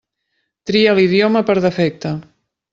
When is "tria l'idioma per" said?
0.69-1.59